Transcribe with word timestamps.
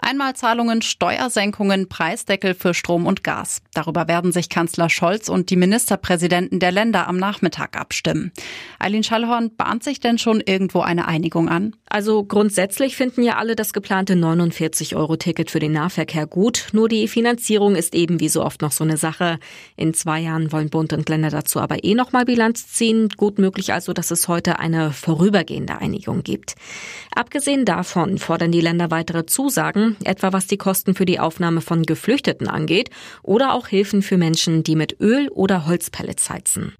Einmalzahlungen, 0.00 0.82
Steuersenkungen, 0.82 1.88
Preisdeckel 1.88 2.54
für 2.54 2.74
Strom 2.74 3.06
und 3.06 3.22
Gas. 3.22 3.62
Darüber 3.74 4.08
werden 4.08 4.32
sich 4.32 4.48
Kanzler 4.48 4.88
Scholz 4.88 5.28
und 5.28 5.50
die 5.50 5.56
Ministerpräsidenten 5.56 6.58
der 6.58 6.72
Länder 6.72 7.06
am 7.06 7.16
Nachmittag 7.16 7.78
abstimmen. 7.78 8.32
Eileen 8.78 9.04
Schallhorn, 9.04 9.54
bahnt 9.56 9.84
sich 9.84 10.00
denn 10.00 10.18
schon 10.18 10.40
irgendwo 10.40 10.80
eine 10.80 11.06
Einigung 11.06 11.48
an? 11.48 11.76
Also 11.88 12.24
grundsätzlich 12.24 12.96
finden 12.96 13.22
ja 13.22 13.36
alle 13.36 13.56
das 13.56 13.72
geplante 13.72 14.14
49-Euro-Ticket 14.14 15.50
für 15.50 15.58
den 15.58 15.72
Nahverkehr 15.72 16.26
gut. 16.26 16.68
Nur 16.72 16.88
die 16.88 17.08
Finanzierung 17.08 17.74
ist 17.74 17.94
eben 17.94 18.20
wie 18.20 18.28
so 18.28 18.44
oft 18.44 18.62
noch 18.62 18.72
so 18.72 18.84
eine 18.84 18.96
Sache. 18.96 19.38
In 19.76 19.92
zwei 19.92 20.20
Jahren 20.20 20.52
wollen 20.52 20.70
Bund 20.70 20.92
und 20.92 21.08
Länder 21.08 21.30
dazu 21.30 21.60
aber 21.60 21.84
eh 21.84 21.94
nochmal 21.94 22.24
Bilanz 22.24 22.68
ziehen. 22.68 23.08
Gut 23.16 23.38
möglich 23.38 23.72
also, 23.72 23.92
dass 23.92 24.10
es 24.10 24.28
heute 24.28 24.58
eine 24.58 24.92
vorübergehende 24.92 25.78
Einigung 25.78 26.22
gibt. 26.22 26.54
Abgesehen 27.14 27.64
davon 27.64 28.18
fordern 28.18 28.52
die 28.52 28.60
Länder 28.60 28.90
weitere 28.90 29.26
Zusagen 29.26 29.89
etwa 30.04 30.32
was 30.32 30.46
die 30.46 30.56
Kosten 30.56 30.94
für 30.94 31.04
die 31.04 31.20
Aufnahme 31.20 31.60
von 31.60 31.82
Geflüchteten 31.82 32.48
angeht 32.48 32.90
oder 33.22 33.54
auch 33.54 33.68
Hilfen 33.68 34.02
für 34.02 34.16
Menschen, 34.16 34.62
die 34.62 34.76
mit 34.76 35.00
Öl 35.00 35.28
oder 35.28 35.66
Holzpellets 35.66 36.30
heizen. 36.30 36.74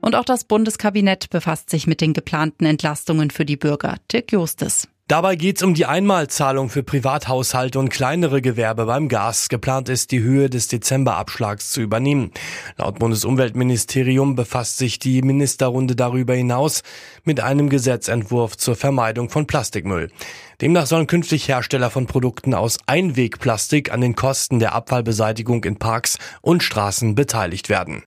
Und 0.00 0.14
auch 0.14 0.24
das 0.24 0.44
Bundeskabinett 0.44 1.30
befasst 1.30 1.70
sich 1.70 1.86
mit 1.86 2.00
den 2.00 2.12
geplanten 2.12 2.64
Entlastungen 2.64 3.30
für 3.30 3.44
die 3.44 3.56
Bürger. 3.56 3.96
Dirk 4.10 4.32
Justes. 4.32 4.88
Dabei 5.10 5.34
geht 5.34 5.56
es 5.56 5.64
um 5.64 5.74
die 5.74 5.86
Einmalzahlung 5.86 6.68
für 6.68 6.84
Privathaushalte 6.84 7.80
und 7.80 7.88
kleinere 7.88 8.40
Gewerbe 8.40 8.86
beim 8.86 9.08
Gas. 9.08 9.48
Geplant 9.48 9.88
ist, 9.88 10.12
die 10.12 10.20
Höhe 10.20 10.48
des 10.48 10.68
Dezemberabschlags 10.68 11.70
zu 11.70 11.80
übernehmen. 11.80 12.30
Laut 12.78 13.00
Bundesumweltministerium 13.00 14.36
befasst 14.36 14.78
sich 14.78 15.00
die 15.00 15.22
Ministerrunde 15.22 15.96
darüber 15.96 16.34
hinaus 16.34 16.84
mit 17.24 17.40
einem 17.40 17.70
Gesetzentwurf 17.70 18.56
zur 18.56 18.76
Vermeidung 18.76 19.30
von 19.30 19.48
Plastikmüll. 19.48 20.12
Demnach 20.60 20.86
sollen 20.86 21.08
künftig 21.08 21.48
Hersteller 21.48 21.90
von 21.90 22.06
Produkten 22.06 22.54
aus 22.54 22.78
Einwegplastik 22.86 23.92
an 23.92 24.02
den 24.02 24.14
Kosten 24.14 24.60
der 24.60 24.76
Abfallbeseitigung 24.76 25.64
in 25.64 25.74
Parks 25.74 26.18
und 26.40 26.62
Straßen 26.62 27.16
beteiligt 27.16 27.68
werden. 27.68 28.04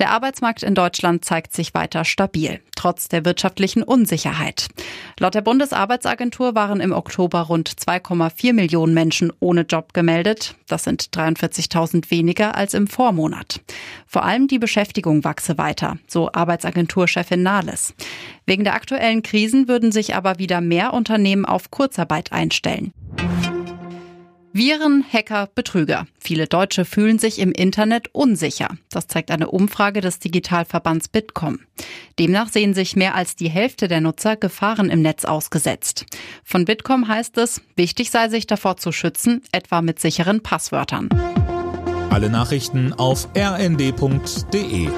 Der 0.00 0.12
Arbeitsmarkt 0.12 0.62
in 0.62 0.74
Deutschland 0.74 1.26
zeigt 1.26 1.52
sich 1.52 1.74
weiter 1.74 2.06
stabil, 2.06 2.60
trotz 2.74 3.08
der 3.08 3.26
wirtschaftlichen 3.26 3.82
Unsicherheit. 3.82 4.68
Laut 5.18 5.34
der 5.34 5.42
Bundesarbeitsagentur 5.42 6.54
waren 6.54 6.80
im 6.80 6.92
Oktober 6.92 7.42
rund 7.42 7.68
2,4 7.68 8.54
Millionen 8.54 8.94
Menschen 8.94 9.30
ohne 9.40 9.60
Job 9.60 9.92
gemeldet. 9.92 10.54
Das 10.68 10.84
sind 10.84 11.10
43.000 11.14 12.10
weniger 12.10 12.54
als 12.54 12.72
im 12.72 12.86
Vormonat. 12.86 13.60
Vor 14.06 14.24
allem 14.24 14.48
die 14.48 14.58
Beschäftigung 14.58 15.22
wachse 15.22 15.58
weiter, 15.58 15.98
so 16.06 16.32
Arbeitsagenturchefin 16.32 17.42
Nahles. 17.42 17.92
Wegen 18.46 18.64
der 18.64 18.76
aktuellen 18.76 19.22
Krisen 19.22 19.68
würden 19.68 19.92
sich 19.92 20.14
aber 20.14 20.38
wieder 20.38 20.62
mehr 20.62 20.94
Unternehmen 20.94 21.44
auf 21.44 21.70
Kurzarbeit 21.70 22.32
einstellen. 22.32 22.94
Viren, 24.52 25.04
Hacker, 25.10 25.48
Betrüger. 25.54 26.06
Viele 26.18 26.48
Deutsche 26.48 26.84
fühlen 26.84 27.20
sich 27.20 27.38
im 27.38 27.52
Internet 27.52 28.08
unsicher. 28.12 28.70
Das 28.90 29.06
zeigt 29.06 29.30
eine 29.30 29.48
Umfrage 29.50 30.00
des 30.00 30.18
Digitalverbands 30.18 31.08
Bitkom. 31.08 31.60
Demnach 32.18 32.48
sehen 32.48 32.74
sich 32.74 32.96
mehr 32.96 33.14
als 33.14 33.36
die 33.36 33.48
Hälfte 33.48 33.86
der 33.86 34.00
Nutzer 34.00 34.36
Gefahren 34.36 34.90
im 34.90 35.02
Netz 35.02 35.24
ausgesetzt. 35.24 36.06
Von 36.42 36.64
Bitkom 36.64 37.06
heißt 37.06 37.38
es, 37.38 37.60
wichtig 37.76 38.10
sei 38.10 38.28
sich 38.28 38.48
davor 38.48 38.76
zu 38.76 38.90
schützen, 38.90 39.42
etwa 39.52 39.82
mit 39.82 40.00
sicheren 40.00 40.42
Passwörtern. 40.42 41.08
Alle 42.10 42.28
Nachrichten 42.28 42.92
auf 42.92 43.28
rnd.de 43.36 44.88